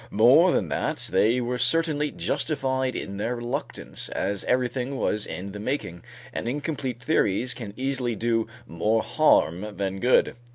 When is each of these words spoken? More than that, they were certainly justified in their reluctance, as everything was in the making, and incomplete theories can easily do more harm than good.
More 0.09 0.51
than 0.51 0.69
that, 0.69 1.09
they 1.11 1.39
were 1.39 1.59
certainly 1.59 2.09
justified 2.09 2.95
in 2.95 3.17
their 3.17 3.35
reluctance, 3.35 4.09
as 4.09 4.43
everything 4.45 4.95
was 4.97 5.27
in 5.27 5.51
the 5.51 5.59
making, 5.59 6.01
and 6.33 6.49
incomplete 6.49 6.99
theories 6.99 7.53
can 7.53 7.71
easily 7.77 8.15
do 8.15 8.47
more 8.65 9.03
harm 9.03 9.77
than 9.77 9.99
good. 9.99 10.35